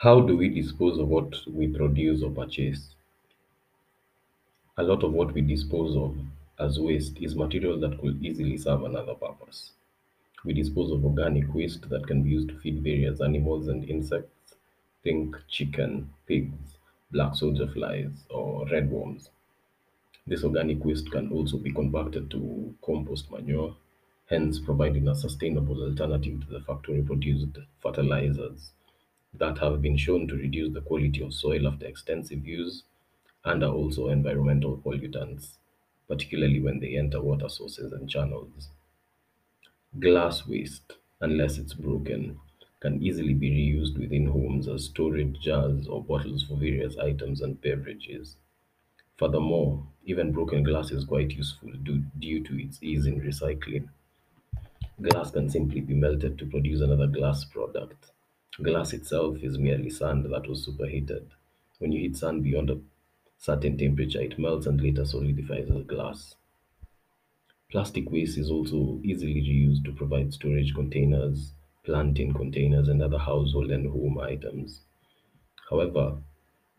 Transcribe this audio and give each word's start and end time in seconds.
How 0.00 0.18
do 0.18 0.34
we 0.34 0.48
dispose 0.48 0.98
of 0.98 1.08
what 1.08 1.34
we 1.46 1.68
produce 1.68 2.22
or 2.22 2.30
purchase? 2.30 2.94
A 4.78 4.82
lot 4.82 5.04
of 5.04 5.12
what 5.12 5.34
we 5.34 5.42
dispose 5.42 5.94
of 5.94 6.16
as 6.58 6.80
waste 6.80 7.18
is 7.20 7.36
material 7.36 7.78
that 7.80 8.00
could 8.00 8.24
easily 8.24 8.56
serve 8.56 8.84
another 8.84 9.12
purpose. 9.12 9.72
We 10.42 10.54
dispose 10.54 10.90
of 10.90 11.04
organic 11.04 11.52
waste 11.52 11.86
that 11.90 12.06
can 12.06 12.22
be 12.22 12.30
used 12.30 12.48
to 12.48 12.58
feed 12.60 12.82
various 12.82 13.20
animals 13.20 13.68
and 13.68 13.84
insects. 13.90 14.54
Think 15.04 15.36
chicken, 15.50 16.08
pigs, 16.26 16.78
black 17.12 17.34
soldier 17.34 17.66
flies, 17.66 18.24
or 18.30 18.64
redworms. 18.68 19.28
This 20.26 20.44
organic 20.44 20.82
waste 20.82 21.10
can 21.10 21.30
also 21.30 21.58
be 21.58 21.74
converted 21.74 22.30
to 22.30 22.74
compost 22.82 23.30
manure, 23.30 23.76
hence 24.30 24.60
providing 24.60 25.08
a 25.08 25.14
sustainable 25.14 25.82
alternative 25.82 26.40
to 26.40 26.52
the 26.54 26.60
factory 26.60 27.02
produced 27.02 27.58
fertilizers 27.82 28.72
that 29.34 29.58
have 29.58 29.80
been 29.80 29.96
shown 29.96 30.26
to 30.28 30.34
reduce 30.34 30.72
the 30.74 30.80
quality 30.80 31.22
of 31.22 31.32
soil 31.32 31.66
after 31.66 31.86
extensive 31.86 32.46
use 32.46 32.84
and 33.44 33.62
are 33.62 33.72
also 33.72 34.08
environmental 34.08 34.76
pollutants, 34.76 35.56
particularly 36.08 36.60
when 36.60 36.80
they 36.80 36.96
enter 36.96 37.20
water 37.20 37.48
sources 37.48 37.92
and 37.92 38.08
channels. 38.08 38.68
Glass 39.98 40.46
waste, 40.46 40.94
unless 41.20 41.58
it's 41.58 41.74
broken, 41.74 42.38
can 42.80 43.02
easily 43.02 43.34
be 43.34 43.50
reused 43.50 43.98
within 43.98 44.26
homes 44.26 44.66
as 44.68 44.84
storage 44.84 45.38
jars 45.40 45.86
or 45.86 46.02
bottles 46.02 46.44
for 46.44 46.56
various 46.56 46.96
items 46.96 47.40
and 47.40 47.60
beverages. 47.60 48.36
Furthermore, 49.18 49.86
even 50.04 50.32
broken 50.32 50.62
glass 50.62 50.90
is 50.90 51.04
quite 51.04 51.30
useful 51.30 51.70
due, 51.82 52.02
due 52.18 52.42
to 52.42 52.58
its 52.58 52.82
ease 52.82 53.06
in 53.06 53.20
recycling. 53.20 53.88
Glass 55.02 55.30
can 55.30 55.50
simply 55.50 55.80
be 55.80 55.94
melted 55.94 56.38
to 56.38 56.46
produce 56.46 56.80
another 56.80 57.06
glass 57.06 57.44
product. 57.44 58.12
Glass 58.56 58.92
itself 58.92 59.42
is 59.42 59.58
merely 59.58 59.90
sand 59.90 60.24
that 60.24 60.48
was 60.48 60.64
superheated. 60.64 61.30
When 61.78 61.92
you 61.92 62.00
heat 62.00 62.16
sand 62.16 62.42
beyond 62.44 62.70
a 62.70 62.80
certain 63.38 63.78
temperature, 63.78 64.20
it 64.20 64.38
melts 64.38 64.66
and 64.66 64.80
later 64.80 65.04
solidifies 65.04 65.70
as 65.70 65.84
glass. 65.84 66.34
Plastic 67.70 68.10
waste 68.10 68.36
is 68.36 68.50
also 68.50 69.00
easily 69.02 69.40
reused 69.42 69.84
to 69.84 69.92
provide 69.92 70.34
storage 70.34 70.74
containers, 70.74 71.54
planting 71.84 72.34
containers, 72.34 72.88
and 72.88 73.02
other 73.02 73.18
household 73.18 73.70
and 73.70 73.86
home 73.90 74.18
items. 74.18 74.82
However, 75.70 76.22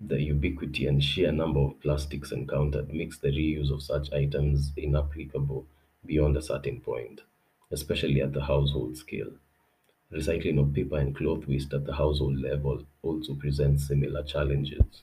the 0.00 0.20
ubiquity 0.20 0.86
and 0.86 1.02
sheer 1.02 1.32
number 1.32 1.60
of 1.60 1.80
plastics 1.80 2.32
encountered 2.32 2.92
makes 2.92 3.18
the 3.18 3.28
reuse 3.28 3.70
of 3.70 3.82
such 3.82 4.12
items 4.12 4.72
inapplicable 4.76 5.66
beyond 6.04 6.36
a 6.36 6.42
certain 6.42 6.80
point, 6.80 7.22
especially 7.70 8.20
at 8.20 8.32
the 8.32 8.44
household 8.44 8.96
scale. 8.96 9.32
Recycling 10.12 10.58
of 10.58 10.74
paper 10.74 10.98
and 10.98 11.14
cloth 11.14 11.46
waste 11.46 11.72
at 11.72 11.84
the 11.84 11.94
household 11.94 12.40
level 12.40 12.84
also 13.02 13.34
presents 13.34 13.86
similar 13.86 14.24
challenges. 14.24 15.02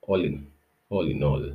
All 0.00 0.24
in, 0.24 0.46
all 0.88 1.06
in 1.06 1.22
all, 1.22 1.52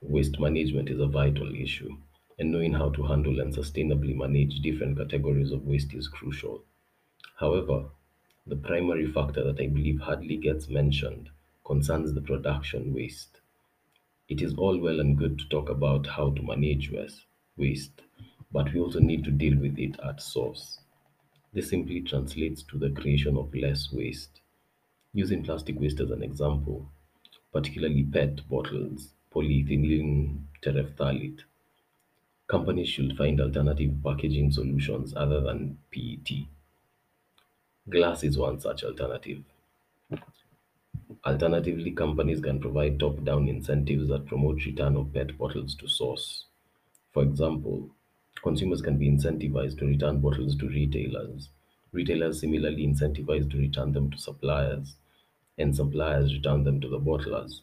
waste 0.00 0.38
management 0.38 0.88
is 0.88 1.00
a 1.00 1.08
vital 1.08 1.52
issue, 1.52 1.96
and 2.38 2.52
knowing 2.52 2.74
how 2.74 2.90
to 2.90 3.02
handle 3.02 3.40
and 3.40 3.52
sustainably 3.52 4.14
manage 4.14 4.60
different 4.60 4.96
categories 4.96 5.50
of 5.50 5.66
waste 5.66 5.92
is 5.94 6.06
crucial. 6.06 6.62
However, 7.40 7.86
the 8.46 8.54
primary 8.54 9.10
factor 9.10 9.42
that 9.42 9.60
I 9.60 9.66
believe 9.66 10.00
hardly 10.00 10.36
gets 10.36 10.68
mentioned 10.68 11.28
concerns 11.66 12.14
the 12.14 12.20
production 12.20 12.94
waste. 12.94 13.40
It 14.28 14.42
is 14.42 14.54
all 14.54 14.78
well 14.78 15.00
and 15.00 15.18
good 15.18 15.40
to 15.40 15.48
talk 15.48 15.70
about 15.70 16.06
how 16.06 16.30
to 16.30 16.42
manage 16.42 16.92
waste, 16.92 17.26
waste, 17.56 18.02
but 18.52 18.72
we 18.72 18.78
also 18.78 19.00
need 19.00 19.24
to 19.24 19.32
deal 19.32 19.58
with 19.58 19.76
it 19.76 19.98
at 20.06 20.22
source. 20.22 20.78
This 21.52 21.68
simply 21.68 22.00
translates 22.00 22.62
to 22.64 22.78
the 22.78 22.90
creation 22.90 23.36
of 23.36 23.54
less 23.54 23.92
waste. 23.92 24.40
Using 25.12 25.42
plastic 25.42 25.80
waste 25.80 26.00
as 26.00 26.10
an 26.10 26.22
example, 26.22 26.88
particularly 27.52 28.04
PET 28.04 28.48
bottles, 28.48 29.14
polyethylene 29.34 30.44
terephthalate, 30.62 31.40
companies 32.46 32.88
should 32.88 33.16
find 33.16 33.40
alternative 33.40 33.92
packaging 34.04 34.52
solutions 34.52 35.12
other 35.16 35.40
than 35.40 35.78
PET. 35.90 36.46
Glass 37.88 38.22
is 38.22 38.38
one 38.38 38.60
such 38.60 38.84
alternative. 38.84 39.42
Alternatively, 41.24 41.90
companies 41.90 42.40
can 42.40 42.60
provide 42.60 43.00
top-down 43.00 43.48
incentives 43.48 44.08
that 44.08 44.26
promote 44.26 44.64
return 44.64 44.96
of 44.96 45.12
PET 45.12 45.36
bottles 45.36 45.74
to 45.74 45.88
source. 45.88 46.46
For 47.12 47.24
example, 47.24 47.90
consumers 48.42 48.82
can 48.82 48.96
be 48.96 49.10
incentivized 49.10 49.78
to 49.78 49.86
return 49.86 50.20
bottles 50.20 50.56
to 50.56 50.68
retailers, 50.68 51.48
retailers 51.92 52.40
similarly 52.40 52.86
incentivized 52.86 53.50
to 53.50 53.58
return 53.58 53.92
them 53.92 54.10
to 54.10 54.18
suppliers, 54.18 54.96
and 55.58 55.74
suppliers 55.74 56.32
return 56.32 56.64
them 56.64 56.80
to 56.80 56.88
the 56.88 56.98
bottlers. 56.98 57.60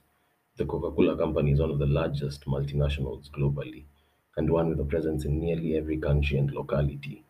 The 0.57 0.65
Coca-Cola 0.65 1.17
company 1.17 1.51
is 1.51 1.59
one 1.59 1.71
of 1.71 1.79
the 1.79 1.85
largest 1.85 2.45
multinationals 2.45 3.29
globally 3.29 3.83
and 4.35 4.49
one 4.51 4.69
with 4.69 4.79
a 4.79 4.85
presence 4.85 5.25
in 5.25 5.39
nearly 5.39 5.75
every 5.75 5.97
country 5.97 6.37
and 6.37 6.51
locality. 6.51 7.23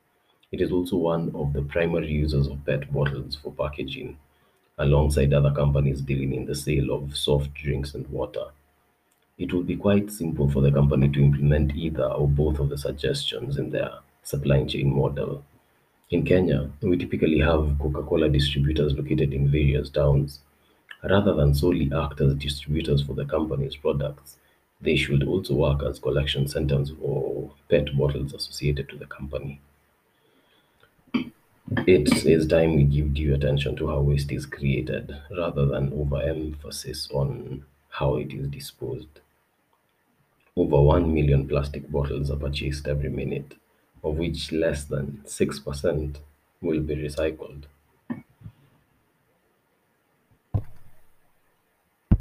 It 0.51 0.61
is 0.61 0.71
also 0.71 0.97
one 0.97 1.33
of 1.35 1.53
the 1.53 1.61
primary 1.61 2.11
users 2.11 2.47
of 2.47 2.65
PET 2.65 2.91
bottles 2.91 3.35
for 3.35 3.51
packaging, 3.51 4.17
alongside 4.77 5.33
other 5.33 5.51
companies 5.51 6.01
dealing 6.01 6.33
in 6.33 6.45
the 6.45 6.55
sale 6.55 6.91
of 6.91 7.17
soft 7.17 7.53
drinks 7.53 7.93
and 7.93 8.07
water. 8.07 8.45
It 9.37 9.53
would 9.53 9.67
be 9.67 9.75
quite 9.75 10.11
simple 10.11 10.49
for 10.49 10.61
the 10.61 10.71
company 10.71 11.09
to 11.09 11.23
implement 11.23 11.75
either 11.75 12.05
or 12.05 12.27
both 12.27 12.57
of 12.59 12.69
the 12.69 12.77
suggestions 12.77 13.57
in 13.57 13.69
their 13.69 13.91
supply 14.23 14.63
chain 14.63 14.95
model. 14.95 15.43
In 16.09 16.25
Kenya, 16.25 16.71
we 16.81 16.97
typically 16.97 17.39
have 17.39 17.77
Coca-Cola 17.79 18.29
distributors 18.29 18.93
located 18.93 19.33
in 19.33 19.51
various 19.51 19.89
towns. 19.89 20.39
Rather 21.03 21.35
than 21.35 21.53
solely 21.53 21.91
act 21.95 22.19
as 22.19 22.33
distributors 22.33 23.03
for 23.03 23.13
the 23.13 23.25
company's 23.25 23.75
products, 23.75 24.37
they 24.81 24.95
should 24.95 25.23
also 25.23 25.53
work 25.53 25.83
as 25.83 25.99
collection 25.99 26.47
centers 26.47 26.91
for 26.99 27.51
PET 27.69 27.95
bottles 27.95 28.33
associated 28.33 28.89
to 28.89 28.97
the 28.97 29.05
company. 29.05 29.61
It 31.85 32.25
is 32.25 32.47
time 32.47 32.75
we 32.75 32.85
give 32.85 33.13
due 33.13 33.35
attention 33.35 33.75
to 33.75 33.87
how 33.87 33.99
waste 33.99 34.31
is 34.31 34.47
created 34.47 35.15
rather 35.37 35.65
than 35.67 35.93
overemphasis 35.93 37.11
on 37.11 37.65
how 37.89 38.15
it 38.15 38.33
is 38.33 38.47
disposed. 38.47 39.19
Over 40.57 40.81
1 40.81 41.13
million 41.13 41.47
plastic 41.47 41.87
bottles 41.91 42.31
are 42.31 42.35
purchased 42.35 42.87
every 42.87 43.09
minute, 43.09 43.53
of 44.03 44.17
which 44.17 44.51
less 44.51 44.85
than 44.85 45.21
6% 45.23 46.17
will 46.61 46.79
be 46.79 46.95
recycled. 46.95 47.65